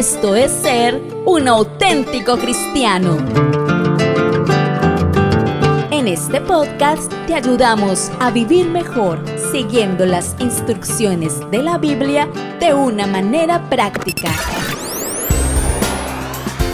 [0.00, 3.18] Esto es ser un auténtico cristiano.
[5.90, 12.72] En este podcast te ayudamos a vivir mejor siguiendo las instrucciones de la Biblia de
[12.72, 14.30] una manera práctica.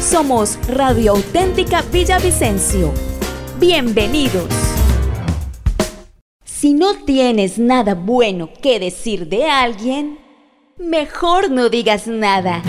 [0.01, 2.93] Somos Radio Auténtica Villavicencio.
[3.59, 4.47] Bienvenidos.
[6.45, 10.21] Si no tienes nada bueno que decir de alguien,
[10.79, 12.63] mejor no digas nada.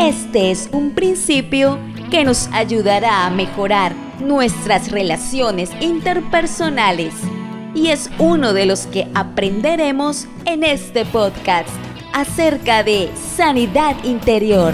[0.00, 1.76] Este es un principio
[2.08, 7.14] que nos ayudará a mejorar nuestras relaciones interpersonales
[7.74, 11.68] y es uno de los que aprenderemos en este podcast
[12.12, 14.72] acerca de sanidad interior.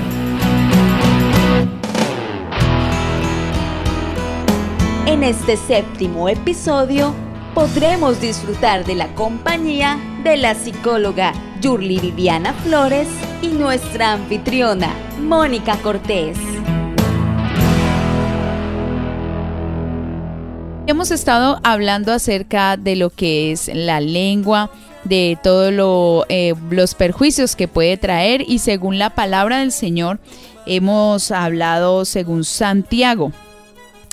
[5.06, 7.15] En este séptimo episodio
[7.54, 11.32] podremos disfrutar de la compañía de la psicóloga
[11.62, 13.09] Yurli Viviana Flores
[13.45, 16.38] y nuestra anfitriona Mónica Cortés.
[20.87, 24.71] Hemos estado hablando acerca de lo que es la lengua,
[25.05, 30.21] de todos eh, los perjuicios que puede traer y según la palabra del Señor
[30.65, 33.30] hemos hablado según Santiago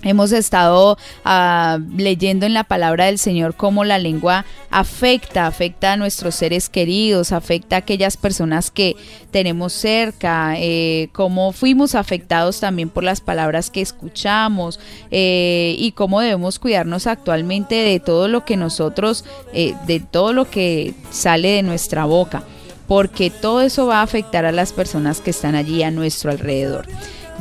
[0.03, 5.97] Hemos estado ah, leyendo en la palabra del Señor cómo la lengua afecta, afecta a
[5.97, 8.95] nuestros seres queridos, afecta a aquellas personas que
[9.29, 14.79] tenemos cerca, eh, cómo fuimos afectados también por las palabras que escuchamos
[15.11, 20.49] eh, y cómo debemos cuidarnos actualmente de todo lo que nosotros, eh, de todo lo
[20.49, 22.43] que sale de nuestra boca,
[22.87, 26.87] porque todo eso va a afectar a las personas que están allí a nuestro alrededor.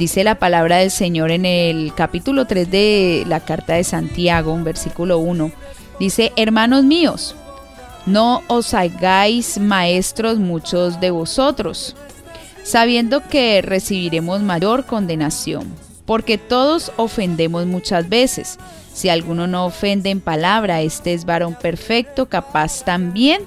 [0.01, 4.65] Dice la palabra del Señor en el capítulo 3 de la carta de Santiago, en
[4.65, 5.53] versículo 1.
[5.99, 7.37] Dice, hermanos míos,
[8.07, 11.97] no os hagáis maestros muchos de vosotros,
[12.63, 15.67] sabiendo que recibiremos mayor condenación,
[16.07, 18.59] porque todos ofendemos muchas veces.
[18.95, 23.43] Si alguno no ofende en palabra, este es varón perfecto, capaz también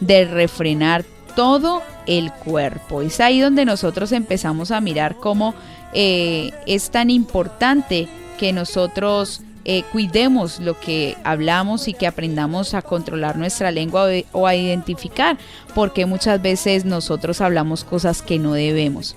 [0.00, 1.04] de refrenar
[1.36, 3.02] todo el cuerpo.
[3.02, 5.54] Es ahí donde nosotros empezamos a mirar cómo
[5.92, 12.80] eh, es tan importante que nosotros eh, cuidemos lo que hablamos y que aprendamos a
[12.80, 15.36] controlar nuestra lengua o, a identificar,
[15.74, 19.14] porque muchas veces nosotros hablamos cosas que no debemos.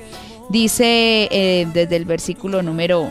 [0.49, 3.09] Dice eh, desde el versículo número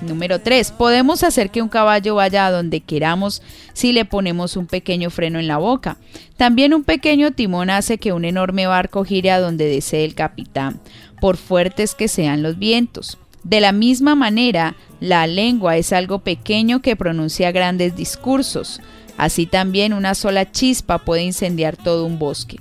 [0.00, 0.72] Número 3.
[0.72, 5.40] Podemos hacer que un caballo vaya a donde queramos si le ponemos un pequeño freno
[5.40, 5.96] en la boca.
[6.36, 10.80] También un pequeño timón hace que un enorme barco gire a donde desee el capitán
[11.20, 13.18] por fuertes que sean los vientos.
[13.44, 18.80] De la misma manera, la lengua es algo pequeño que pronuncia grandes discursos.
[19.16, 22.58] Así también una sola chispa puede incendiar todo un bosque.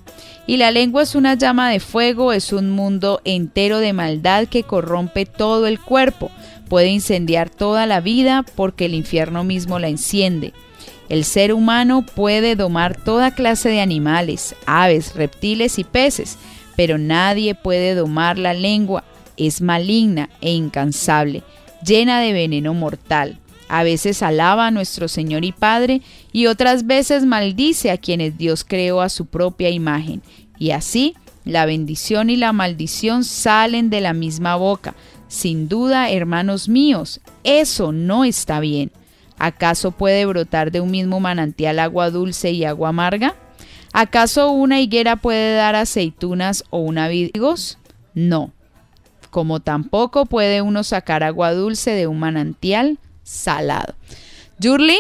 [0.47, 4.63] Y la lengua es una llama de fuego, es un mundo entero de maldad que
[4.63, 6.31] corrompe todo el cuerpo,
[6.69, 10.53] puede incendiar toda la vida porque el infierno mismo la enciende.
[11.09, 16.38] El ser humano puede domar toda clase de animales, aves, reptiles y peces,
[16.77, 19.03] pero nadie puede domar la lengua.
[19.35, 21.43] Es maligna e incansable,
[21.85, 23.39] llena de veneno mortal.
[23.67, 26.01] A veces alaba a nuestro Señor y Padre
[26.31, 30.21] y otras veces maldice a quienes Dios creó a su propia imagen.
[30.57, 34.95] Y así, la bendición y la maldición salen de la misma boca.
[35.27, 38.91] Sin duda, hermanos míos, eso no está bien.
[39.39, 43.35] ¿Acaso puede brotar de un mismo manantial agua dulce y agua amarga?
[43.93, 47.77] ¿Acaso una higuera puede dar aceitunas o una vigos?
[48.13, 48.51] No.
[49.29, 53.93] Como tampoco puede uno sacar agua dulce de un manantial salado.
[54.59, 54.97] Yurli,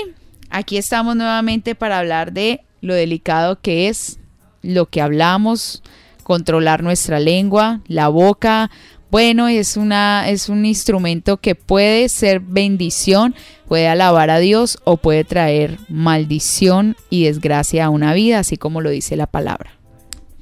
[0.49, 4.19] aquí estamos nuevamente para hablar de lo delicado que es
[4.61, 5.81] lo que hablamos,
[6.23, 8.69] controlar nuestra lengua, la boca,
[9.09, 13.35] bueno, es, una, es un instrumento que puede ser bendición,
[13.67, 18.81] puede alabar a Dios o puede traer maldición y desgracia a una vida, así como
[18.81, 19.71] lo dice la palabra.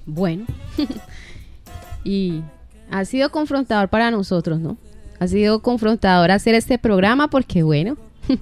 [0.06, 0.46] Bueno,
[2.04, 2.42] y
[2.90, 4.78] ha sido confrontador para nosotros, ¿no?
[5.20, 7.98] Ha sido confrontador hacer este programa porque, bueno,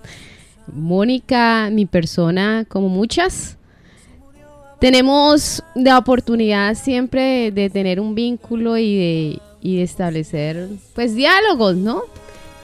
[0.74, 3.58] Mónica, mi persona, como muchas,
[4.80, 12.04] tenemos la oportunidad siempre de tener un vínculo y de y establecer pues diálogos, ¿no?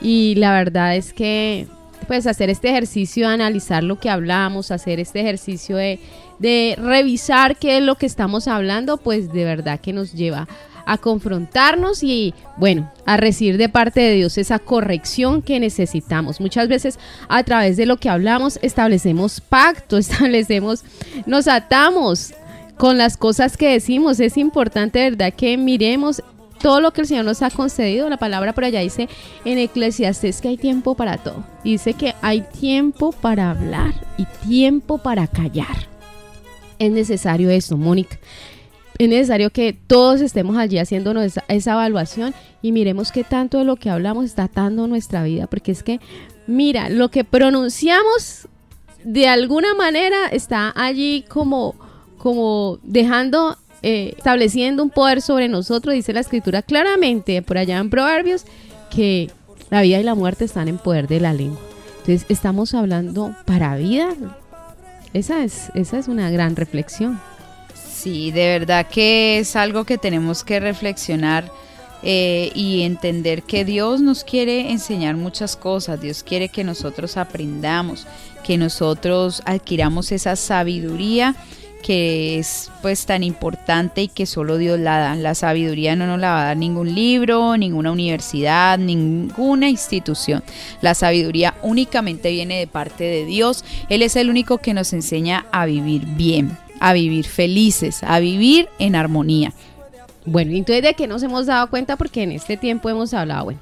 [0.02, 1.66] Y la verdad es que
[2.06, 5.98] pues hacer este ejercicio de analizar lo que hablamos, hacer este ejercicio de,
[6.38, 10.46] de revisar qué es lo que estamos hablando, pues de verdad que nos lleva
[10.84, 16.40] a confrontarnos y bueno, a recibir de parte de Dios esa corrección que necesitamos.
[16.40, 16.98] Muchas veces
[17.28, 20.84] a través de lo que hablamos establecemos pacto, establecemos,
[21.26, 22.34] nos atamos
[22.76, 24.20] con las cosas que decimos.
[24.20, 26.22] Es importante, ¿verdad?, que miremos
[26.60, 28.08] todo lo que el Señor nos ha concedido.
[28.08, 29.08] La palabra por allá dice
[29.44, 31.44] en Eclesiastes que hay tiempo para todo.
[31.64, 35.88] Dice que hay tiempo para hablar y tiempo para callar.
[36.78, 38.18] Es necesario eso, Mónica.
[38.98, 43.64] Es necesario que todos estemos allí haciéndonos esa, esa, evaluación y miremos qué tanto de
[43.64, 45.46] lo que hablamos está atando nuestra vida.
[45.46, 46.00] Porque es que,
[46.46, 48.46] mira, lo que pronunciamos
[49.04, 51.74] de alguna manera está allí como,
[52.18, 57.90] como dejando eh, estableciendo un poder sobre nosotros, dice la escritura claramente por allá en
[57.90, 58.44] Proverbios,
[58.90, 59.30] que
[59.70, 61.60] la vida y la muerte están en poder de la lengua.
[62.00, 64.14] Entonces, estamos hablando para vida.
[65.12, 67.20] Esa es, esa es una gran reflexión.
[67.74, 71.50] Sí, de verdad que es algo que tenemos que reflexionar
[72.02, 78.06] eh, y entender que Dios nos quiere enseñar muchas cosas, Dios quiere que nosotros aprendamos,
[78.42, 81.34] que nosotros adquiramos esa sabiduría
[81.82, 85.14] que es pues tan importante y que solo Dios la da.
[85.14, 90.42] La sabiduría no nos la va a dar ningún libro, ninguna universidad, ninguna institución.
[90.80, 93.64] La sabiduría únicamente viene de parte de Dios.
[93.88, 98.68] Él es el único que nos enseña a vivir bien, a vivir felices, a vivir
[98.78, 99.52] en armonía.
[100.26, 103.52] Bueno, entonces de que nos hemos dado cuenta porque en este tiempo hemos hablado,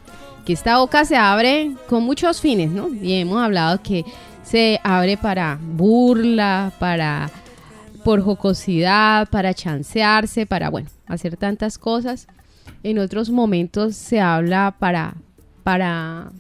[0.45, 2.89] que esta boca se abre con muchos fines, ¿no?
[2.89, 4.05] Y hemos hablado que
[4.43, 7.31] se abre para burla, para
[8.09, 12.27] por jocosidad, para chancearse, para, bueno, hacer tantas cosas.
[12.83, 15.13] En otros momentos se habla para,
[15.63, 16.33] para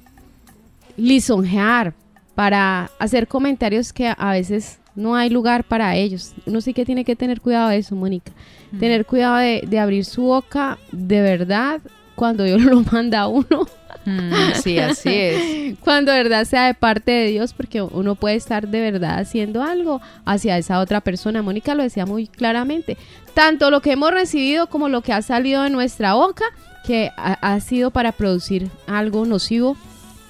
[0.96, 1.92] lisonjear,
[2.34, 6.32] para hacer comentarios que a veces no hay lugar para ellos.
[6.46, 8.32] Uno sí que tiene que tener cuidado de eso, Mónica.
[8.80, 11.82] Tener cuidado de, de, abrir su boca de verdad
[12.14, 13.66] cuando Dios lo manda a uno
[14.08, 15.78] Mm, sí, así es.
[15.84, 19.62] Cuando de verdad sea de parte de Dios, porque uno puede estar de verdad haciendo
[19.62, 21.42] algo hacia esa otra persona.
[21.42, 22.96] Mónica lo decía muy claramente.
[23.34, 26.44] Tanto lo que hemos recibido como lo que ha salido de nuestra boca,
[26.86, 29.76] que ha, sido para producir algo nocivo,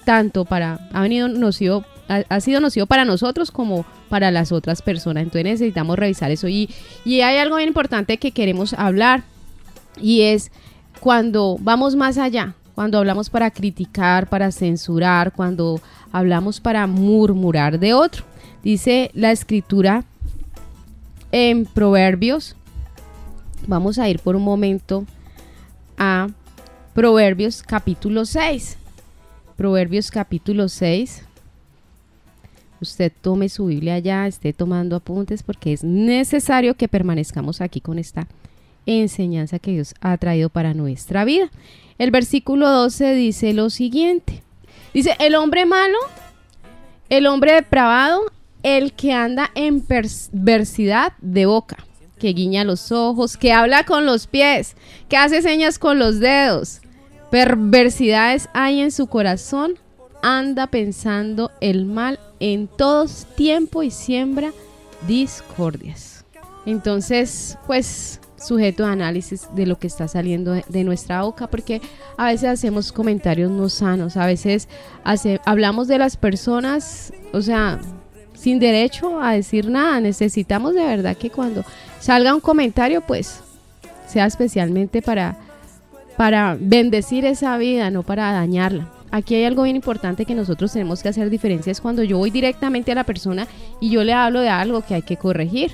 [0.05, 5.23] tanto para, ha venido nocivo, ha, sido nocivo para nosotros como para las otras personas.
[5.23, 6.49] Entonces necesitamos revisar eso.
[6.49, 6.69] Y,
[7.05, 9.23] y hay algo bien importante que queremos hablar
[10.01, 10.51] y es
[10.99, 15.81] cuando vamos más allá cuando hablamos para criticar, para censurar, cuando
[16.13, 18.23] hablamos para murmurar de otro.
[18.63, 20.05] Dice la escritura
[21.33, 22.55] en Proverbios,
[23.67, 25.05] vamos a ir por un momento
[25.97, 26.29] a
[26.95, 28.77] Proverbios capítulo 6.
[29.57, 31.25] Proverbios capítulo 6.
[32.81, 37.99] Usted tome su Biblia ya, esté tomando apuntes porque es necesario que permanezcamos aquí con
[37.99, 38.29] esta
[38.89, 41.51] enseñanza que Dios ha traído para nuestra vida.
[41.99, 44.43] El versículo 12 dice lo siguiente.
[44.95, 45.99] Dice, el hombre malo,
[47.09, 48.23] el hombre depravado,
[48.63, 51.77] el que anda en perversidad de boca,
[52.19, 54.77] que guiña los ojos, que habla con los pies,
[55.09, 56.81] que hace señas con los dedos.
[57.31, 59.75] Perversidades hay en su corazón,
[60.23, 64.53] anda pensando el mal en todos tiempo y siembra
[65.07, 66.25] discordias.
[66.67, 71.81] Entonces, pues sujeto de análisis de lo que está saliendo de, nuestra boca, porque
[72.17, 74.69] a veces hacemos comentarios no sanos, a veces
[75.45, 77.81] hablamos de las personas, o sea,
[78.35, 80.01] sin derecho a decir nada.
[80.01, 81.65] Necesitamos de verdad que cuando
[81.99, 83.41] salga un comentario, pues
[84.07, 85.37] sea especialmente para,
[86.17, 88.89] para bendecir esa vida, no para dañarla.
[89.11, 92.93] Aquí hay algo bien importante que nosotros tenemos que hacer diferencias cuando yo voy directamente
[92.93, 93.49] a la persona
[93.81, 95.73] y yo le hablo de algo que hay que corregir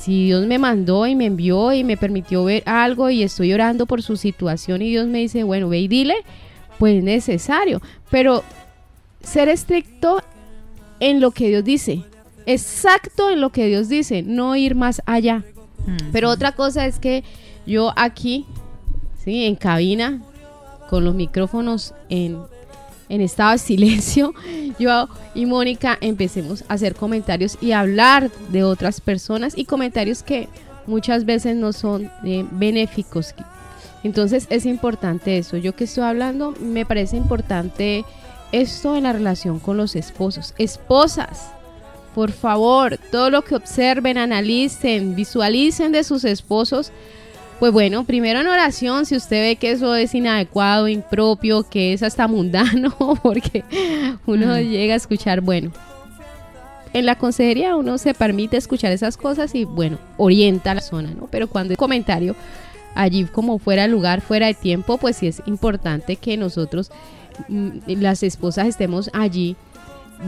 [0.00, 3.84] si Dios me mandó y me envió y me permitió ver algo y estoy orando
[3.84, 6.16] por su situación y Dios me dice, bueno, ve y dile,
[6.78, 7.82] pues es necesario.
[8.10, 8.42] Pero
[9.22, 10.22] ser estricto
[11.00, 12.02] en lo que Dios dice,
[12.46, 15.44] exacto en lo que Dios dice, no ir más allá.
[16.12, 17.22] Pero otra cosa es que
[17.66, 18.46] yo aquí,
[19.22, 19.44] ¿sí?
[19.44, 20.22] en cabina,
[20.88, 22.38] con los micrófonos en
[23.10, 24.32] en estado de silencio,
[24.78, 30.48] yo y Mónica empecemos a hacer comentarios y hablar de otras personas y comentarios que
[30.86, 33.34] muchas veces no son eh, benéficos.
[34.02, 35.56] Entonces es importante eso.
[35.58, 38.04] Yo que estoy hablando, me parece importante
[38.52, 40.54] esto en la relación con los esposos.
[40.56, 41.50] Esposas,
[42.14, 46.92] por favor, todo lo que observen, analicen, visualicen de sus esposos,
[47.60, 52.02] pues bueno, primero en oración, si usted ve que eso es inadecuado, impropio, que es
[52.02, 53.64] hasta mundano, porque
[54.26, 54.60] uno mm.
[54.60, 55.70] llega a escuchar, bueno,
[56.94, 61.10] en la consejería uno se permite escuchar esas cosas y bueno, orienta a la zona,
[61.10, 61.28] ¿no?
[61.30, 62.34] Pero cuando el comentario
[62.94, 66.90] allí como fuera de lugar, fuera de tiempo, pues sí es importante que nosotros,
[67.48, 69.54] mm, las esposas, estemos allí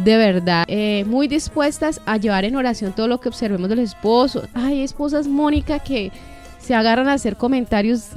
[0.05, 4.43] de verdad eh, muy dispuestas a llevar en oración todo lo que observemos del esposo.
[4.53, 6.13] Hay esposas, Mónica, que
[6.63, 8.09] se agarran a hacer comentarios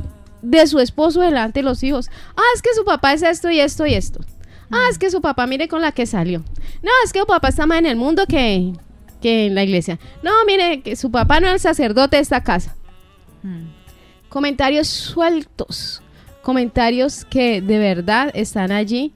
[0.42, 2.10] de su esposo delante de los hijos.
[2.38, 4.22] Ah, es que su papá es esto y esto y esto.
[4.72, 6.44] Ah, es que su papá mire con la que salió.
[6.82, 8.74] No, es que su papá está más en el mundo que,
[9.22, 10.00] que en la iglesia.
[10.24, 12.76] No, mire, que su papá no es el sacerdote de esta casa.
[13.44, 13.66] Hmm.
[14.30, 16.02] Comentarios sueltos,
[16.42, 19.14] comentarios que de verdad están allí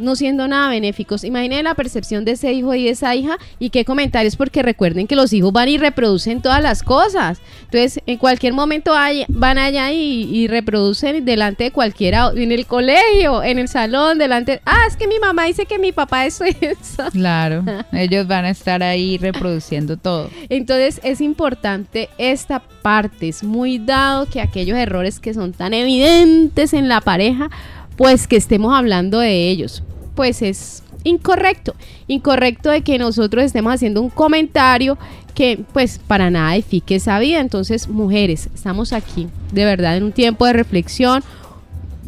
[0.00, 1.24] no siendo nada benéficos.
[1.24, 5.16] Imaginen la percepción de ese hijo y esa hija y qué comentarios, porque recuerden que
[5.16, 7.40] los hijos van y reproducen todas las cosas.
[7.64, 8.92] Entonces, en cualquier momento
[9.28, 14.60] van allá y, reproducen delante de cualquiera, en el colegio, en el salón, delante.
[14.64, 17.04] Ah, es que mi mamá dice que mi papá es eso.
[17.12, 20.30] Claro, ellos van a estar ahí reproduciendo todo.
[20.48, 23.28] Entonces, es importante esta parte.
[23.28, 27.50] Es muy dado que aquellos errores que son tan evidentes en la pareja,
[27.96, 29.82] pues que estemos hablando de ellos.
[30.20, 31.74] Pues es incorrecto.
[32.06, 34.98] Incorrecto de que nosotros estemos haciendo un comentario
[35.34, 37.40] que pues para nada edifique esa vida.
[37.40, 41.24] Entonces, mujeres, estamos aquí de verdad en un tiempo de reflexión,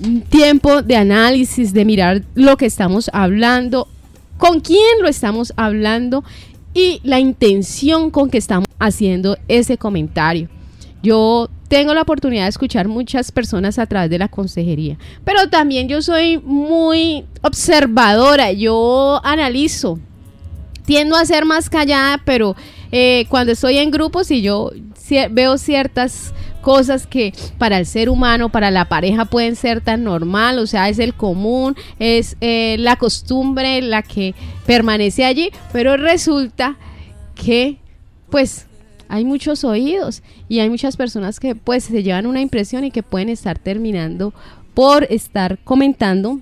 [0.04, 3.88] un tiempo de análisis, de mirar lo que estamos hablando,
[4.37, 6.23] con quién lo estamos hablando
[6.75, 10.50] y la intención con que estamos haciendo ese comentario.
[11.02, 15.88] Yo tengo la oportunidad de escuchar muchas personas a través de la consejería, pero también
[15.88, 19.99] yo soy muy observadora, yo analizo,
[20.85, 22.57] tiendo a ser más callada, pero
[22.91, 24.71] eh, cuando estoy en grupos y yo
[25.31, 30.59] veo ciertas cosas que para el ser humano, para la pareja pueden ser tan normal,
[30.59, 34.35] o sea, es el común, es eh, la costumbre la que
[34.67, 36.76] permanece allí, pero resulta
[37.35, 37.79] que
[38.29, 38.67] pues
[39.12, 43.02] hay muchos oídos y hay muchas personas que pues se llevan una impresión y que
[43.02, 44.33] pueden estar terminando
[44.73, 46.40] por estar comentando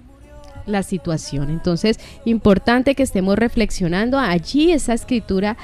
[0.66, 1.50] la situación.
[1.50, 4.20] Entonces, importante que estemos reflexionando.
[4.20, 5.56] Allí esa escritura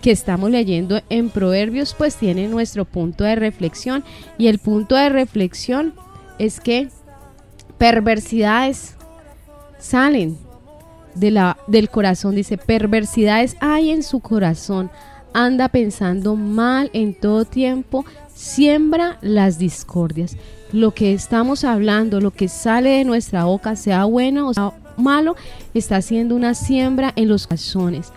[0.00, 4.02] que estamos leyendo en Proverbios pues tiene nuestro punto de reflexión.
[4.38, 5.92] Y el punto de reflexión
[6.38, 6.88] es que
[7.76, 8.96] perversidades
[9.78, 10.38] salen
[11.14, 14.90] de la, del corazón, dice, perversidades hay en su corazón,
[15.32, 18.04] anda pensando mal en todo tiempo,
[18.34, 20.36] siembra las discordias.
[20.72, 25.36] Lo que estamos hablando, lo que sale de nuestra boca, sea bueno o sea malo,
[25.74, 28.12] está haciendo una siembra en los corazones.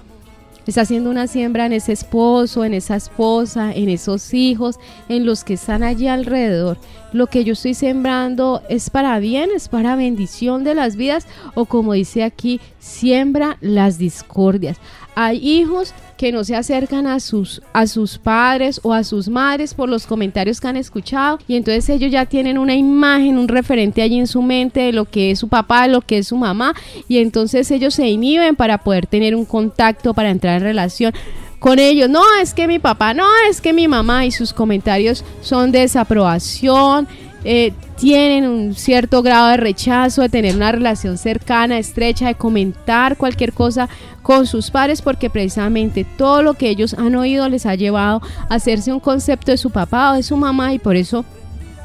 [0.67, 4.77] Está haciendo una siembra en ese esposo, en esa esposa, en esos hijos,
[5.09, 6.77] en los que están allí alrededor.
[7.13, 11.25] Lo que yo estoy sembrando es para bien, es para bendición de las vidas
[11.55, 14.77] o como dice aquí, siembra las discordias.
[15.15, 19.73] Hay hijos que no se acercan a sus, a sus padres o a sus madres
[19.73, 24.03] por los comentarios que han escuchado y entonces ellos ya tienen una imagen, un referente
[24.03, 26.37] allí en su mente de lo que es su papá, de lo que es su
[26.37, 26.75] mamá
[27.07, 31.11] y entonces ellos se inhiben para poder tener un contacto, para entrar en relación
[31.57, 32.07] con ellos.
[32.07, 35.79] No, es que mi papá, no, es que mi mamá y sus comentarios son de
[35.79, 37.07] desaprobación.
[37.43, 43.17] Eh, tienen un cierto grado de rechazo, de tener una relación cercana, estrecha, de comentar
[43.17, 43.89] cualquier cosa
[44.21, 48.55] con sus padres, porque precisamente todo lo que ellos han oído les ha llevado a
[48.55, 51.25] hacerse un concepto de su papá o de su mamá y por eso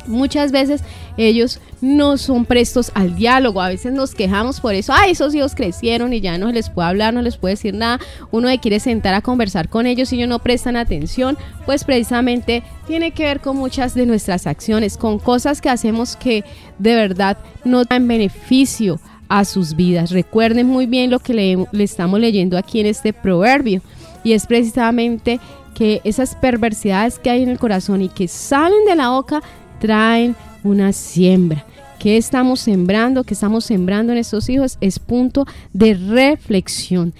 [0.06, 0.82] muchas veces
[1.16, 3.60] ellos no son prestos al diálogo.
[3.60, 4.92] A veces nos quejamos por eso.
[4.94, 8.00] Ay, esos hijos crecieron y ya no les puede hablar, no les puede decir nada.
[8.30, 11.36] Uno quiere sentar a conversar con ellos y ellos no prestan atención.
[11.64, 16.44] Pues precisamente tiene que ver con muchas de nuestras acciones, con cosas que hacemos que
[16.78, 20.10] de verdad no dan beneficio a sus vidas.
[20.10, 23.82] Recuerden muy bien lo que le, le estamos leyendo aquí en este proverbio.
[24.24, 25.40] Y es precisamente
[25.74, 29.42] que esas perversidades que hay en el corazón y que salen de la boca
[29.78, 31.64] traen una siembra.
[31.98, 33.24] ¿Qué estamos sembrando?
[33.24, 34.76] ¿Qué estamos sembrando en estos hijos?
[34.80, 37.14] Es punto de reflexión.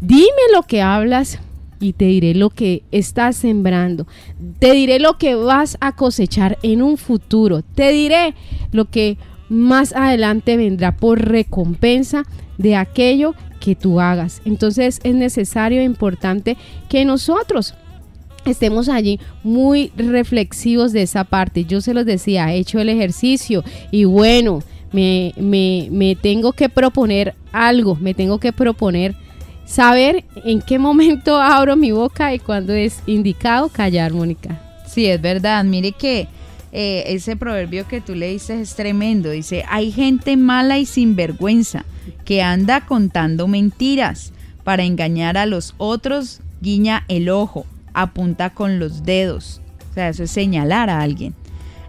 [0.00, 1.38] Dime lo que hablas
[1.80, 4.06] y te diré lo que estás sembrando.
[4.58, 7.62] Te diré lo que vas a cosechar en un futuro.
[7.62, 8.34] Te diré
[8.72, 12.24] lo que más adelante vendrá por recompensa
[12.58, 14.42] de aquello que tú hagas.
[14.44, 16.56] Entonces es necesario e importante
[16.88, 17.74] que nosotros
[18.50, 21.64] estemos allí muy reflexivos de esa parte.
[21.64, 27.34] Yo se los decía, he hecho el ejercicio y bueno, me, me, tengo que proponer
[27.52, 29.14] algo, me tengo que proponer
[29.64, 34.60] saber en qué momento abro mi boca y cuando es indicado callar, Mónica.
[34.86, 35.64] Sí, es verdad.
[35.64, 36.28] Mire que
[36.72, 39.30] eh, ese proverbio que tú le dices es tremendo.
[39.30, 41.84] Dice, hay gente mala y sinvergüenza
[42.24, 44.32] que anda contando mentiras
[44.64, 50.24] para engañar a los otros, guiña el ojo apunta con los dedos, o sea, eso
[50.24, 51.34] es señalar a alguien,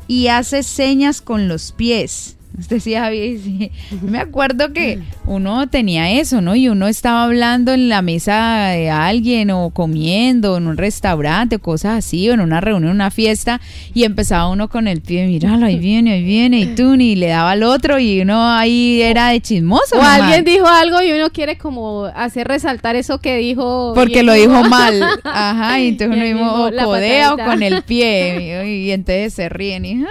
[0.07, 3.72] y hace señas con los pies, Usted sí, Javi, sí.
[4.01, 6.55] Me acuerdo que uno tenía eso, ¿no?
[6.55, 11.60] Y uno estaba hablando en la mesa de alguien o comiendo en un restaurante o
[11.60, 13.60] cosas así, o en una reunión, una fiesta,
[13.93, 17.27] y empezaba uno con el pie, míralo, ahí viene, ahí viene, y tú, ni le
[17.27, 19.98] daba al otro, y uno ahí era de chismoso.
[19.98, 23.93] O alguien dijo algo y uno quiere como hacer resaltar eso que dijo.
[23.95, 25.01] Porque lo dijo mal.
[25.24, 30.05] Ajá, y entonces uno mismo codea con el pie, y, entonces se ríen, y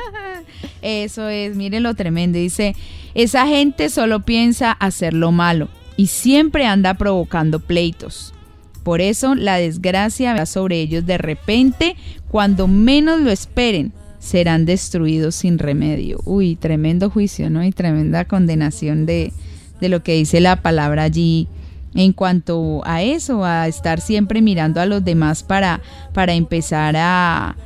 [0.83, 2.39] eso es, miren lo tremendo.
[2.39, 2.75] Dice,
[3.15, 8.35] esa gente solo piensa hacer lo malo y siempre anda provocando pleitos.
[8.83, 11.97] Por eso la desgracia va sobre ellos de repente,
[12.29, 16.21] cuando menos lo esperen, serán destruidos sin remedio.
[16.25, 17.65] Uy, tremendo juicio, ¿no?
[17.65, 19.33] Y tremenda condenación de,
[19.81, 21.49] de lo que dice la palabra allí
[21.95, 25.83] en cuanto a eso, a estar siempre mirando a los demás para,
[26.15, 27.57] para empezar a,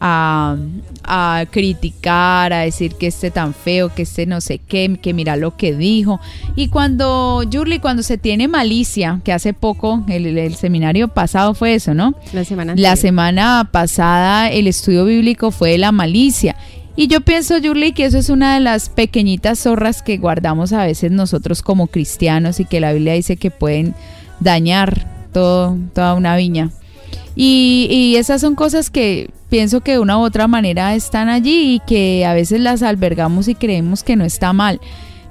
[0.00, 5.36] a, criticar, a decir que este tan feo, que este no sé qué, que mira
[5.36, 6.20] lo que dijo.
[6.54, 11.94] Y cuando, Yurli, cuando se tiene malicia, que hace poco, el, seminario pasado fue eso,
[11.94, 12.14] ¿no?
[12.32, 12.74] La semana.
[12.76, 16.56] La semana pasada el estudio bíblico fue la malicia.
[16.98, 20.86] Y yo pienso, Yurli, que eso es una de las pequeñitas zorras que guardamos a
[20.86, 23.94] veces nosotros como cristianos y que la Biblia dice que pueden
[24.40, 26.70] dañar todo, toda una viña.
[27.34, 31.74] Y, y, esas son cosas que pienso que de una u otra manera están allí
[31.74, 34.80] y que a veces las albergamos y creemos que no está mal.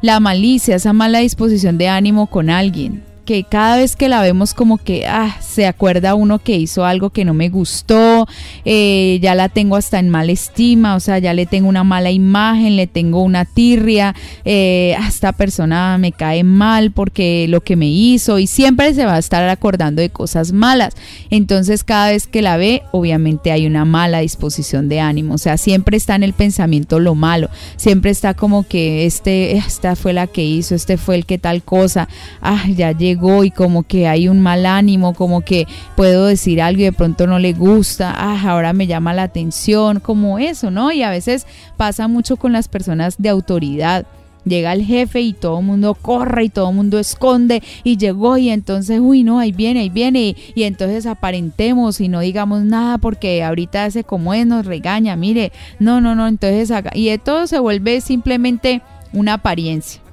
[0.01, 4.53] La malicia, esa mala disposición de ánimo con alguien, que cada vez que la vemos
[4.53, 8.14] como que ah, se acuerda uno que hizo algo que no me gustó,
[8.63, 12.11] eh, ya la tengo hasta en mala estima, o sea, ya le tengo una mala
[12.11, 17.87] imagen, le tengo una tirria, eh, esta persona me cae mal porque lo que me
[17.87, 20.93] hizo y siempre se va a estar acordando de cosas malas.
[21.29, 25.57] Entonces cada vez que la ve, obviamente hay una mala disposición de ánimo, o sea,
[25.57, 30.27] siempre está en el pensamiento lo malo, siempre está como que este, esta fue la
[30.27, 32.07] que hizo, este fue el que tal cosa,
[32.41, 36.81] ah, ya llegó y como que hay un mal ánimo, como que puedo decir algo
[36.81, 40.91] y de pronto no le gusta, ah, ahora me llama la atención, como eso, ¿no?
[40.91, 41.45] Y a veces
[41.77, 44.05] pasa mucho con las personas de autoridad.
[44.45, 48.37] Llega el jefe y todo el mundo corre y todo el mundo esconde y llegó
[48.37, 52.99] y entonces, uy, no, ahí viene, ahí viene y, entonces aparentemos y no digamos nada
[52.99, 57.57] porque ahorita hace como es, nos regaña, mire, no, no, no, entonces y todo se
[57.57, 60.04] vuelve simplemente una apariencia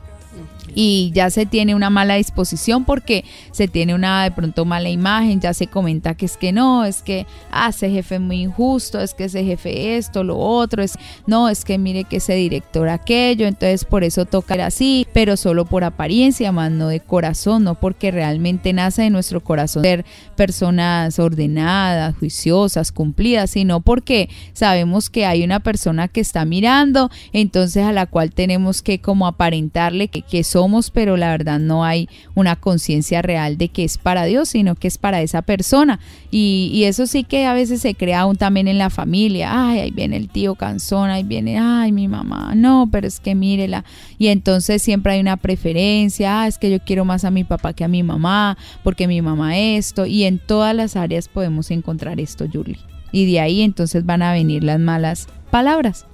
[0.74, 5.40] y ya se tiene una mala disposición porque se tiene una de pronto mala imagen,
[5.40, 9.00] ya se comenta que es que no, es que ah, ese jefe es muy injusto,
[9.00, 12.88] es que ese jefe esto, lo otro, es no, es que mire que ese director
[12.88, 17.74] aquello, entonces por eso toca así, pero solo por apariencia, más no de corazón, no
[17.74, 20.04] porque realmente nace de nuestro corazón ser
[20.36, 27.84] personas ordenadas, juiciosas, cumplidas, sino porque sabemos que hay una persona que está mirando, entonces
[27.84, 32.08] a la cual tenemos que como aparentarle que, que somos pero la verdad no hay
[32.36, 35.98] una conciencia real de que es para Dios, sino que es para esa persona.
[36.30, 39.50] Y, eso sí que a veces se crea aún también en la familia.
[39.52, 43.34] Ay, ahí viene el tío cansón, ahí viene, ay, mi mamá, no, pero es que
[43.34, 43.84] mírela.
[44.18, 47.72] Y entonces siempre hay una preferencia, ah, es que yo quiero más a mi papá
[47.72, 50.06] que a mi mamá, porque mi mamá esto.
[50.06, 52.78] Y en todas las áreas podemos encontrar esto, Yurli.
[53.10, 56.06] Y de ahí entonces van a venir las malas palabras.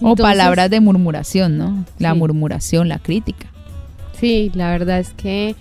[0.00, 1.84] o palabras de murmuración, ¿no?
[1.98, 3.51] La murmuración, la crítica.
[4.22, 5.56] Sí, la verdad es que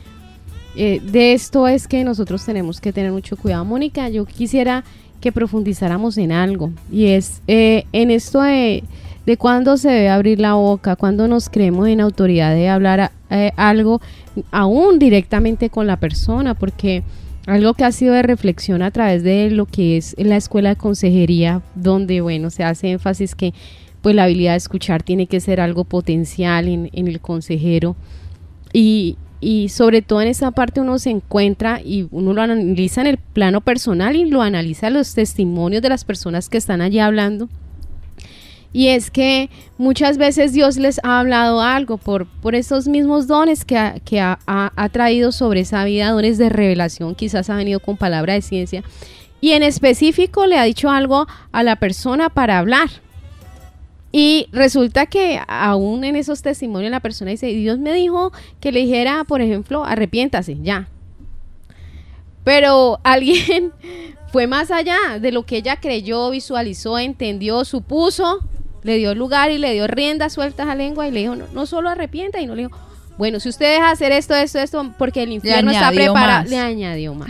[0.76, 3.66] eh, de esto es que nosotros tenemos que tener mucho cuidado.
[3.66, 4.84] Mónica, yo quisiera
[5.20, 8.84] que profundizáramos en algo y es eh, en esto de,
[9.26, 13.52] de cuándo se debe abrir la boca, cuándo nos creemos en autoridad de hablar eh,
[13.58, 14.00] algo
[14.52, 17.02] aún directamente con la persona, porque
[17.48, 20.76] algo que ha sido de reflexión a través de lo que es la escuela de
[20.76, 23.56] consejería, donde bueno, se hace énfasis que
[24.04, 27.96] pues la habilidad de escuchar tiene que ser algo potencial en, en el consejero
[28.74, 29.18] y,
[29.70, 33.62] sobre todo en esa parte uno se encuentra y uno lo analiza en el plano
[33.62, 37.50] personal y lo analiza los testimonios de las personas que están allí hablando.
[38.74, 43.66] Y es que muchas veces Dios les ha hablado algo por, por esos mismos dones
[43.66, 47.98] que, ha, que ha, traído sobre esa vida, dones de revelación, quizás ha venido con
[47.98, 48.84] palabra de ciencia.
[49.42, 52.90] Y en específico le ha dicho algo a la persona para hablar.
[54.12, 58.82] Y resulta que aún en esos testimonios la persona dice, Dios me dijo que le
[58.82, 60.90] dijera, por ejemplo, arrepiéntase, ya.
[62.44, 63.72] Pero alguien
[64.32, 68.40] fue más allá de lo que ella creyó, visualizó, entendió, supuso,
[68.84, 71.66] le dio lugar y le dio rienda sueltas a lengua y le dijo, no, no
[71.66, 72.78] solo arrepienta, y no le dijo,
[73.18, 77.14] bueno, si usted deja hacer esto, esto, esto, porque el infierno está preparado, le añadió
[77.14, 77.30] más.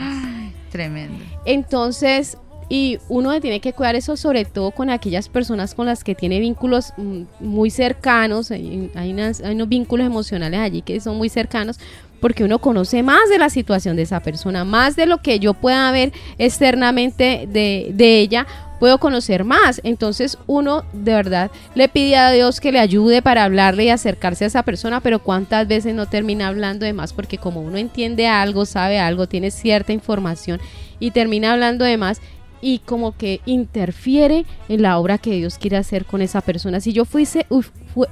[0.71, 1.23] tremendo.
[1.45, 2.37] Entonces,
[2.71, 6.39] Y uno tiene que cuidar eso sobre todo con aquellas personas con las que tiene
[6.39, 11.79] vínculos mm, muy cercanos, hay, hay unos vínculos emocionales allí que son muy cercanos,
[12.21, 15.53] porque uno conoce más de la situación de esa persona, más de lo que yo
[15.53, 18.47] pueda ver externamente de, de ella,
[18.79, 19.81] puedo conocer más.
[19.83, 24.45] Entonces uno de verdad le pide a Dios que le ayude para hablarle y acercarse
[24.45, 28.27] a esa persona, pero cuántas veces no termina hablando de más porque como uno entiende
[28.27, 30.61] algo, sabe algo, tiene cierta información
[31.01, 32.21] y termina hablando de más
[32.61, 36.79] y como que interfiere en la obra que Dios quiere hacer con esa persona.
[36.79, 37.45] Si yo fuese,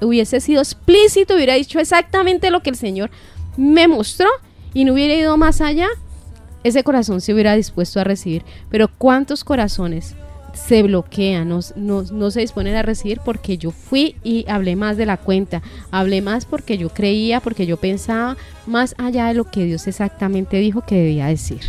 [0.01, 3.11] hubiese sido explícito, hubiera dicho exactamente lo que el Señor
[3.57, 4.27] me mostró
[4.73, 5.87] y no hubiera ido más allá,
[6.63, 8.43] ese corazón se hubiera dispuesto a recibir.
[8.69, 10.15] Pero ¿cuántos corazones
[10.53, 15.05] se bloquean, no, no, se disponen a recibir porque yo fui y hablé más de
[15.05, 18.35] la cuenta, hablé más porque yo creía, porque yo pensaba
[18.65, 21.61] más allá de lo que Dios exactamente dijo que debía decir.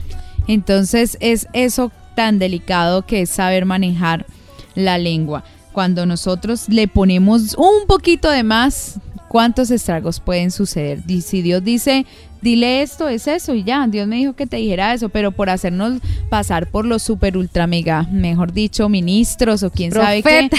[0.46, 4.26] Entonces es eso tan delicado que es saber manejar
[4.74, 5.42] la lengua.
[5.72, 10.98] Cuando nosotros le ponemos un poquito de más, ¿cuántos estragos pueden suceder?
[11.08, 12.04] Y si Dios dice,
[12.42, 15.48] dile esto, es eso y ya, Dios me dijo que te dijera eso, pero por
[15.48, 20.50] hacernos pasar por los super ultra mega, mejor dicho, ministros o quién sabe qué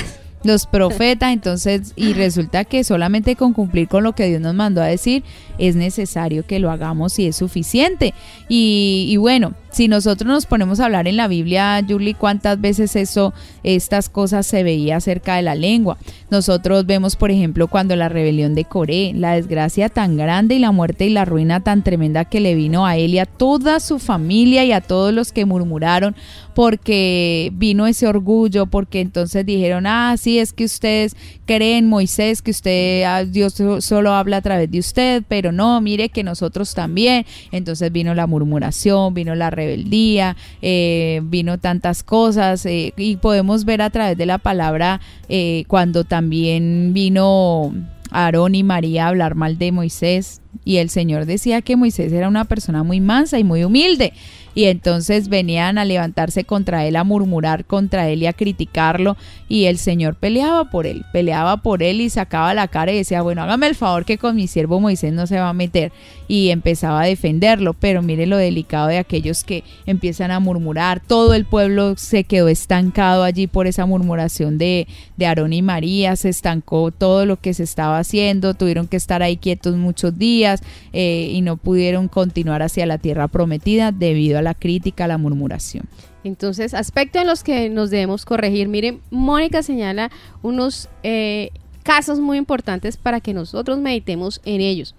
[0.44, 4.82] los profetas, entonces, y resulta que solamente con cumplir con lo que Dios nos mandó
[4.82, 5.24] a decir,
[5.62, 8.14] es necesario que lo hagamos y es suficiente.
[8.50, 12.96] Y, y bueno, si nosotros nos ponemos a hablar en la Biblia, Julie, cuántas veces
[12.96, 15.98] eso, estas cosas se veía acerca de la lengua.
[16.30, 20.72] Nosotros vemos, por ejemplo, cuando la rebelión de Coré, la desgracia tan grande y la
[20.72, 24.00] muerte y la ruina tan tremenda que le vino a él y a toda su
[24.00, 26.16] familia y a todos los que murmuraron
[26.54, 32.52] porque vino ese orgullo, porque entonces dijeron, ah, sí, es que ustedes creen Moisés, que
[32.52, 37.26] usted, ah, Dios solo habla a través de usted, pero no, mire que nosotros también.
[37.52, 43.82] Entonces vino la murmuración, vino la rebeldía, eh, vino tantas cosas eh, y podemos ver
[43.82, 47.74] a través de la palabra eh, cuando también vino
[48.12, 52.28] Aarón y María a hablar mal de Moisés y el Señor decía que Moisés era
[52.28, 54.14] una persona muy mansa y muy humilde
[54.54, 59.18] y entonces venían a levantarse contra él, a murmurar contra él y a criticarlo.
[59.48, 63.22] Y el Señor peleaba por él, peleaba por él y sacaba la cara y decía,
[63.22, 65.92] bueno, hágame el favor que con mi siervo Moisés no se va a meter
[66.32, 71.34] y empezaba a defenderlo, pero mire lo delicado de aquellos que empiezan a murmurar, todo
[71.34, 76.30] el pueblo se quedó estancado allí por esa murmuración de, de Aarón y María, se
[76.30, 80.64] estancó todo lo que se estaba haciendo, tuvieron que estar ahí quietos muchos días
[80.94, 85.18] eh, y no pudieron continuar hacia la tierra prometida debido a la crítica, a la
[85.18, 85.84] murmuración.
[86.24, 88.70] Entonces, aspectos en los que nos debemos corregir.
[88.70, 90.10] Miren, Mónica señala
[90.44, 91.50] unos eh,
[91.84, 94.96] casos muy importantes para que nosotros meditemos en ellos.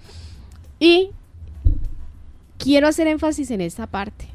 [0.78, 1.08] Y
[2.62, 4.26] quiero hacer énfasis en esta parte.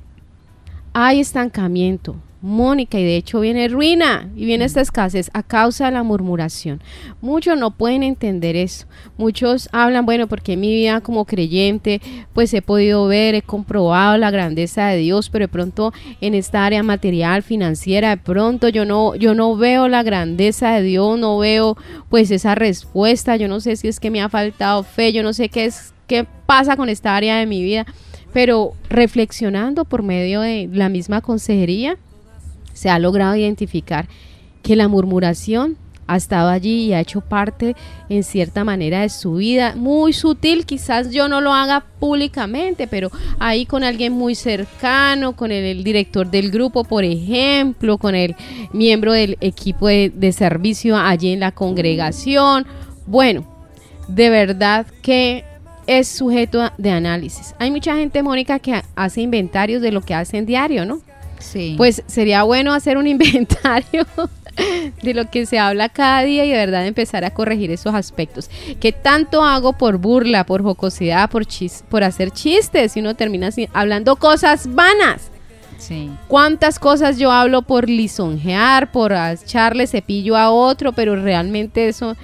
[0.93, 5.91] Hay estancamiento, Mónica, y de hecho viene ruina y viene esta escasez a causa de
[5.91, 6.81] la murmuración.
[7.21, 8.85] Muchos no pueden entender eso.
[9.17, 12.01] Muchos hablan, bueno, porque en mi vida como creyente,
[12.33, 16.65] pues he podido ver, he comprobado la grandeza de Dios, pero de pronto en esta
[16.65, 21.37] área material, financiera, de pronto yo no, yo no veo la grandeza de Dios, no
[21.37, 21.77] veo
[22.09, 25.31] pues esa respuesta, yo no sé si es que me ha faltado fe, yo no
[25.31, 27.85] sé qué es, qué pasa con esta área de mi vida
[28.33, 31.97] pero reflexionando por medio de la misma consejería,
[32.73, 34.07] se ha logrado identificar
[34.61, 37.75] que la murmuración ha estado allí y ha hecho parte
[38.09, 43.11] en cierta manera de su vida, muy sutil, quizás yo no lo haga públicamente, pero
[43.39, 48.35] ahí con alguien muy cercano, con el, director del grupo, por ejemplo, con el
[48.71, 52.65] miembro del equipo de, servicio allí en la congregación.
[53.05, 53.45] Bueno,
[54.07, 55.43] de verdad que
[55.87, 57.55] es sujeto de análisis.
[57.59, 61.01] Hay mucha gente, Mónica, que hace inventarios de lo que hace en diario, ¿no?
[61.77, 64.05] Pues sería bueno hacer un inventario
[65.01, 68.49] de lo que se habla cada día y de verdad empezar a corregir esos aspectos.
[68.79, 71.45] ¿Qué tanto hago por burla, por jocosidad, por,
[71.89, 75.29] por hacer chistes y uno termina hablando cosas vanas?
[75.77, 76.09] Sí.
[76.27, 82.17] ¿Cuántas cosas yo hablo por lisonjear, por echarle cepillo a otro, pero realmente eso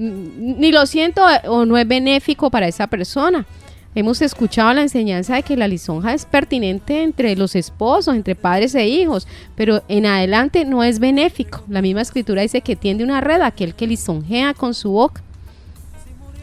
[0.00, 3.46] ni lo siento o no es benéfico para esa persona?
[3.94, 8.74] Hemos escuchado la enseñanza de que la lisonja es pertinente entre los esposos, entre padres
[8.76, 11.64] e hijos, pero en adelante no es benéfico.
[11.68, 15.22] La misma escritura dice que tiende una red a aquel que lisonjea con su boca.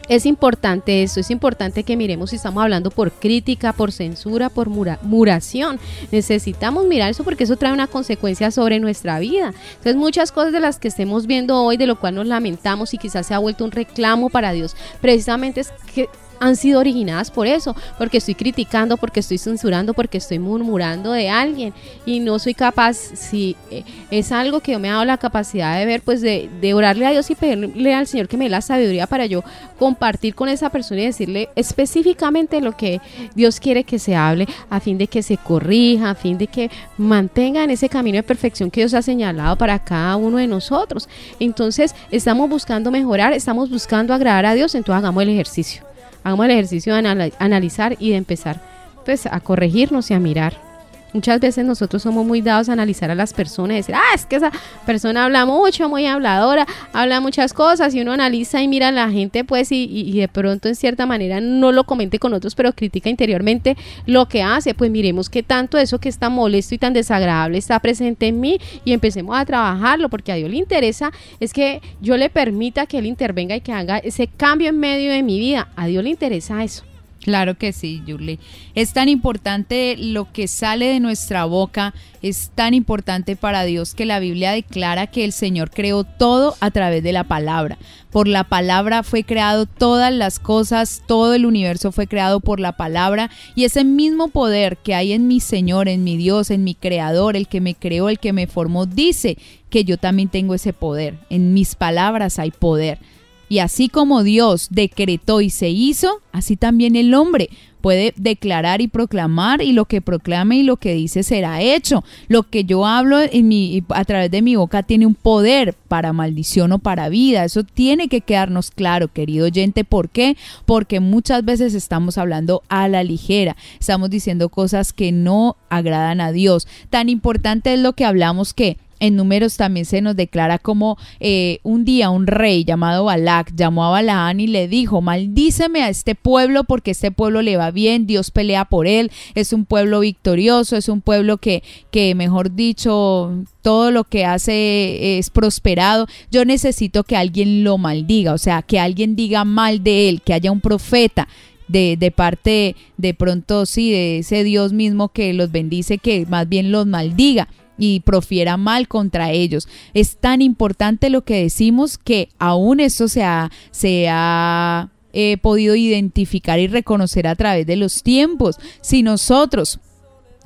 [0.08, 4.68] Es importante eso, es importante que miremos si estamos hablando por crítica, por censura, por
[4.68, 5.78] muración.
[6.10, 9.52] Necesitamos mirar eso porque eso trae una consecuencia sobre nuestra vida.
[9.70, 12.98] Entonces muchas cosas de las que estemos viendo hoy, de lo cual nos lamentamos y
[12.98, 16.08] quizás se ha vuelto un reclamo para Dios, precisamente es que
[16.40, 21.28] han sido originadas por eso, porque estoy criticando, porque estoy censurando, porque estoy murmurando de
[21.28, 21.72] alguien
[22.06, 25.78] y no soy capaz, si eh, es algo que yo me ha dado la capacidad
[25.78, 28.50] de ver, pues de, de orarle a Dios y pedirle al Señor que me dé
[28.50, 29.42] la sabiduría para yo
[29.78, 33.00] compartir con esa persona y decirle específicamente lo que
[33.34, 36.70] Dios quiere que se hable a fin de que se corrija, a fin de que
[36.96, 41.08] mantengan ese camino de perfección que Dios ha señalado para cada uno de nosotros.
[41.40, 45.87] Entonces, estamos buscando mejorar, estamos buscando agradar a Dios, entonces hagamos el ejercicio.
[46.28, 48.60] Hagamos el ejercicio de analizar y de empezar
[49.06, 50.67] pues a corregirnos y a mirar.
[51.14, 54.26] Muchas veces nosotros somos muy dados a analizar a las personas y decir, ah, es
[54.26, 54.52] que esa
[54.84, 59.10] persona habla mucho, muy habladora, habla muchas cosas y uno analiza y mira a la
[59.10, 62.74] gente pues y, y, de pronto en cierta manera no lo comente con otros, pero
[62.74, 64.74] critica interiormente lo que hace.
[64.74, 68.60] Pues miremos qué tanto eso que está molesto y tan desagradable está presente en mí
[68.84, 72.98] y empecemos a trabajarlo porque a Dios le interesa es que yo le permita que
[72.98, 75.68] Él intervenga y que haga ese cambio en medio de mi vida.
[75.74, 76.87] A Dios le interesa eso.
[77.22, 78.38] Claro que sí, Julie.
[78.74, 84.06] Es tan importante lo que sale de nuestra boca, es tan importante para Dios que
[84.06, 87.76] la Biblia declara que el Señor creó todo a través de la palabra.
[88.10, 92.76] Por la palabra fue creado todas las cosas, todo el universo fue creado por la
[92.76, 96.74] palabra y ese mismo poder que hay en mi Señor, en mi Dios, en mi
[96.74, 99.36] Creador, el que me creó, el que me formó, dice
[99.70, 101.18] que yo también tengo ese poder.
[101.30, 103.00] En mis palabras hay poder.
[103.48, 107.48] Y así como Dios decretó y se hizo, así también el hombre
[107.80, 112.04] puede declarar y proclamar y lo que proclame y lo que dice será hecho.
[112.28, 116.72] Lo que yo hablo mi, a través de mi boca tiene un poder para maldición
[116.72, 117.44] o para vida.
[117.44, 119.84] Eso tiene que quedarnos claro, querido oyente.
[119.84, 120.36] ¿Por qué?
[120.66, 123.56] Porque muchas veces estamos hablando a la ligera.
[123.78, 126.66] Estamos diciendo cosas que no agradan a Dios.
[126.90, 131.60] Tan importante es lo que hablamos que en números también se nos declara como eh,
[131.62, 136.14] un día un rey llamado Balak llamó a Balaán y le dijo, maldíceme a este
[136.14, 140.76] pueblo porque este pueblo le va bien, Dios pelea por él, es un pueblo victorioso,
[140.76, 146.06] es un pueblo que, que mejor dicho, todo lo que hace es prosperado.
[146.30, 150.34] Yo necesito que alguien lo maldiga, o sea, que alguien diga mal de él, que
[150.34, 151.28] haya un profeta.
[151.68, 156.48] De, de, parte de pronto sí de ese Dios mismo que los bendice que más
[156.48, 157.46] bien los maldiga
[157.78, 159.68] y profiera mal contra ellos.
[159.94, 166.66] Es tan importante lo que decimos que aún ha, se ha eh, podido identificar y
[166.66, 168.56] reconocer a través de los tiempos.
[168.80, 169.80] Si nosotros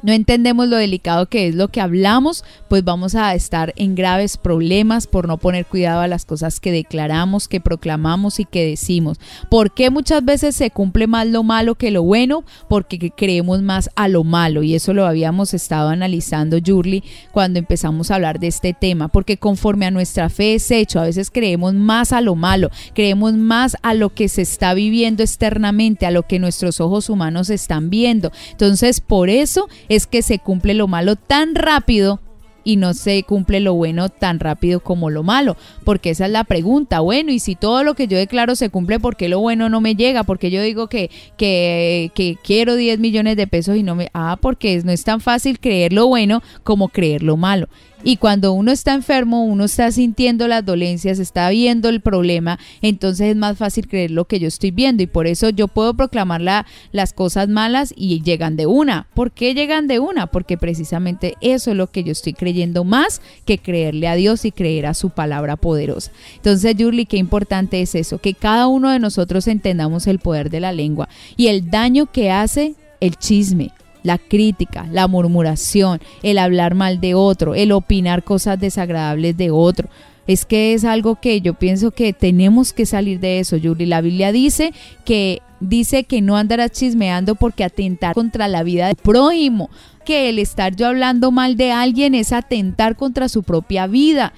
[0.02, 4.36] no entendemos lo delicado que es lo que hablamos, pues vamos a estar en graves
[4.36, 9.18] problemas por no poner cuidado a las cosas que declaramos, que proclamamos y que decimos.
[9.50, 12.44] ¿Por qué muchas veces se cumple más lo malo que lo bueno?
[12.68, 18.10] Porque creemos más a lo malo y eso lo habíamos estado analizando, Yurli, cuando empezamos
[18.10, 21.74] a hablar de este tema, porque conforme a nuestra fe es hecho, a veces creemos
[21.74, 26.26] más a lo malo, creemos más a lo que se está viviendo externamente, a lo
[26.26, 28.32] que nuestros ojos humanos están viendo.
[28.50, 32.18] Entonces, por eso es que se cumple lo malo tan rápido
[32.64, 36.44] y no se cumple lo bueno tan rápido como lo malo, porque esa es la
[36.44, 37.00] pregunta.
[37.00, 39.82] Bueno, y si todo lo que yo declaro se cumple, ¿por qué lo bueno no
[39.82, 40.22] me llega?
[40.22, 44.08] Porque yo digo que, que, que quiero 10 millones de pesos y no me...
[44.14, 47.68] Ah, porque no es tan fácil creer lo bueno como creer lo malo.
[48.04, 53.28] Y cuando uno está enfermo, uno está sintiendo las dolencias, está viendo el problema, entonces
[53.28, 55.02] es más fácil creer lo que yo estoy viendo.
[55.02, 59.06] Y por eso yo puedo proclamar las cosas malas y llegan de una.
[59.14, 60.26] ¿Por qué llegan de una?
[60.26, 64.52] Porque precisamente eso es lo que yo estoy creyendo más que creerle a Dios y
[64.52, 66.10] creer a su palabra poderosa.
[66.36, 70.60] Entonces, Julie, qué importante es eso, que cada uno de nosotros entendamos el poder de
[70.60, 73.70] la lengua y el daño que hace el chisme,
[74.02, 79.88] la crítica, la murmuración, el hablar mal de otro, el opinar cosas desagradables de otro.
[80.26, 83.86] Es que es algo que yo pienso que tenemos que salir de eso, Yuri.
[83.86, 84.72] La Biblia dice
[85.04, 89.70] que dice que no andarás chismeando porque atentar contra la vida del prójimo,
[90.04, 94.32] que el estar yo hablando mal de alguien es atentar contra su propia vida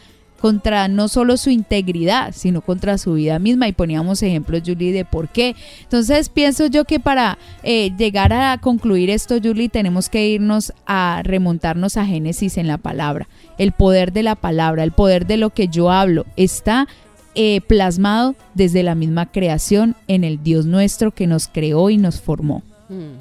[0.44, 3.66] contra no solo su integridad, sino contra su vida misma.
[3.66, 5.57] Y poníamos ejemplos, Julie, de por qué.
[5.80, 11.22] Entonces pienso yo que para eh, llegar a concluir esto, Julie, tenemos que irnos a
[11.24, 13.26] remontarnos a Génesis en la palabra.
[13.57, 16.88] El poder de la palabra, el poder de lo que yo hablo, está
[17.35, 22.20] eh, plasmado desde la misma creación en el Dios nuestro que nos creó y nos
[22.20, 22.62] formó.
[22.90, 23.16] Mm.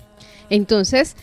[0.50, 1.16] Entonces,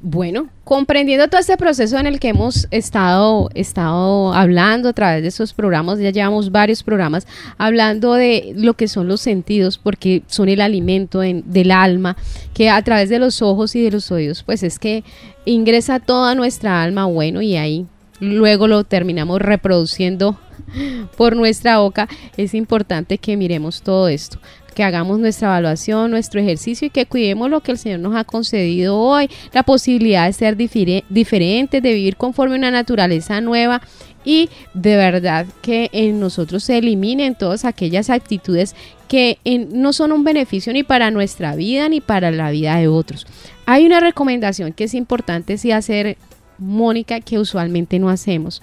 [0.00, 5.28] bueno, comprendiendo todo este proceso en el que hemos estado, estado hablando a través de
[5.28, 10.48] esos programas, ya llevamos varios programas hablando de lo que son los sentidos, porque son
[10.48, 12.16] el alimento del alma,
[12.54, 15.02] que a través de los ojos y de los oídos, pues es que
[15.44, 17.86] ingresa toda nuestra alma, bueno, y ahí
[18.20, 20.38] luego lo terminamos reproduciendo
[21.16, 24.38] por nuestra boca, es importante que miremos todo esto
[24.78, 28.22] que hagamos nuestra evaluación, nuestro ejercicio y que cuidemos lo que el Señor nos ha
[28.22, 33.82] concedido hoy, la posibilidad de ser diferentes, de vivir conforme a una naturaleza nueva
[34.24, 38.76] y de verdad que en nosotros se eliminen todas aquellas actitudes
[39.08, 39.40] que
[39.72, 43.26] no son un beneficio ni para nuestra vida ni para la vida de otros.
[43.66, 46.16] Hay una recomendación que es importante sí hacer,
[46.56, 48.62] Mónica, que usualmente no hacemos.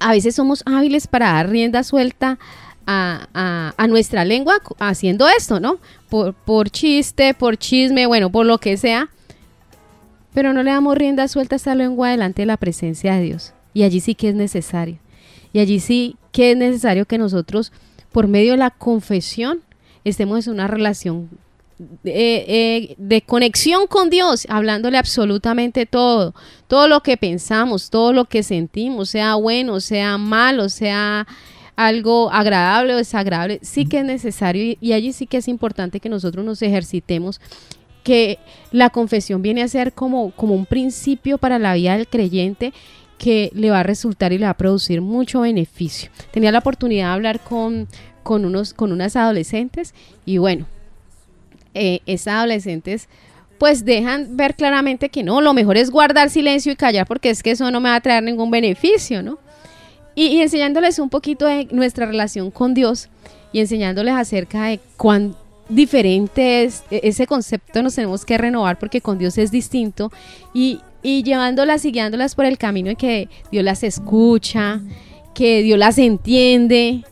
[0.00, 2.40] A veces somos hábiles para dar rienda suelta
[2.88, 5.78] a, nuestra lengua haciendo esto, ¿no?
[6.08, 9.10] Por, por chiste, por chisme, bueno, por lo que sea.
[10.32, 13.52] Pero no le damos rienda suelta a esta lengua delante de la presencia de Dios.
[13.74, 14.98] Y allí sí que es necesario.
[15.52, 17.72] Y allí sí que es necesario que nosotros,
[18.12, 19.60] por medio de la confesión,
[20.04, 21.28] estemos en una relación
[22.02, 26.34] de, eh, conexión con Dios, hablándole absolutamente todo,
[26.66, 31.26] todo lo que pensamos, todo lo que sentimos, sea bueno, sea malo, sea
[31.78, 36.08] algo agradable o desagradable, sí que es necesario y allí sí que es importante que
[36.08, 37.40] nosotros nos ejercitemos
[38.02, 38.40] que
[38.72, 42.72] la confesión viene a ser como, como un principio para la vida del creyente
[43.16, 46.10] que le va a resultar y le va a producir mucho beneficio.
[46.32, 47.86] Tenía la oportunidad de hablar con,
[48.24, 49.94] con, unos, con unas adolescentes
[50.26, 50.66] y bueno,
[51.74, 53.08] eh, esas adolescentes
[53.56, 57.44] pues dejan ver claramente que no, lo mejor es guardar silencio y callar porque es
[57.44, 59.38] que eso no me va a traer ningún beneficio, ¿no?
[60.18, 63.08] Y, enseñándoles un poquito de nuestra relación con Dios
[63.52, 65.36] y enseñándoles acerca de cuán
[65.68, 70.10] diferente es e, ese concepto nos tenemos que renovar porque con Dios es distinto
[70.52, 74.80] y, y llevándolas y guiándolas por el camino en que Dios las escucha,
[75.34, 77.04] que Dios las entiende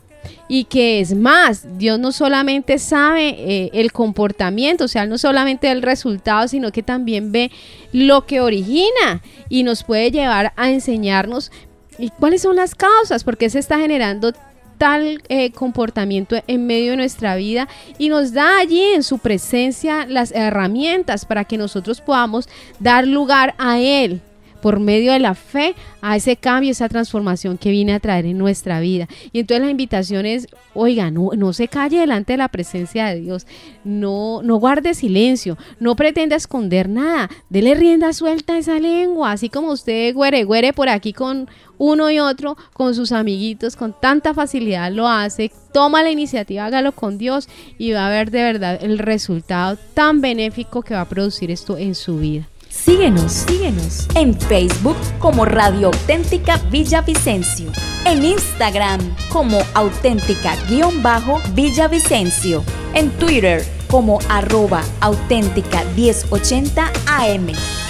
[0.49, 5.71] y que es más, Dios no solamente sabe eh, el comportamiento, o sea, no solamente
[5.71, 7.51] el resultado, sino que también ve
[7.91, 11.51] lo que origina y nos puede llevar a enseñarnos
[11.97, 13.23] ¿Y cuáles son las causas?
[13.23, 14.33] ¿Por qué se está generando
[14.77, 20.05] tal eh, comportamiento en medio de nuestra vida y nos da allí en su presencia
[20.05, 22.47] las herramientas para que nosotros podamos
[22.79, 24.21] dar lugar a Él
[24.61, 28.37] por medio de la fe a ese cambio, esa transformación que viene a traer en
[28.37, 29.07] nuestra vida.
[29.31, 33.47] Y entonces la invitación es, oiga, no, se calle delante de la presencia de Dios,
[33.83, 39.49] no, no guarde silencio, no pretenda esconder nada, dele rienda suelta a esa lengua, así
[39.49, 44.33] como usted güere, güere por aquí con uno y otro, con sus amiguitos, con tanta
[44.33, 48.79] facilidad lo hace, toma la iniciativa, hágalo con Dios y va a ver de verdad
[48.81, 52.47] el resultado tan benéfico que va a producir esto en su vida.
[52.83, 57.71] Síguenos, síguenos en Facebook como Radio Auténtica Villavicencio,
[58.05, 62.63] en Instagram como auténtica-villavicencio,
[62.93, 67.47] en Twitter como arroba auténtica 1080 AM,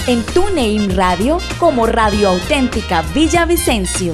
[0.08, 4.14] en TuneIn Radio como Radio Auténtica Villavicencio.